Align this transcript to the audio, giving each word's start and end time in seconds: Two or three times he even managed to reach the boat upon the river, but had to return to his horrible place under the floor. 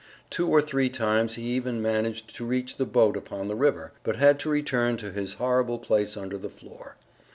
Two 0.31 0.49
or 0.49 0.63
three 0.63 0.89
times 0.89 1.35
he 1.35 1.43
even 1.43 1.79
managed 1.79 2.35
to 2.35 2.43
reach 2.43 2.77
the 2.77 2.87
boat 2.87 3.15
upon 3.15 3.47
the 3.47 3.55
river, 3.55 3.91
but 4.03 4.15
had 4.15 4.39
to 4.39 4.49
return 4.49 4.97
to 4.97 5.11
his 5.11 5.35
horrible 5.35 5.77
place 5.77 6.17
under 6.17 6.39
the 6.39 6.49
floor. 6.49 6.95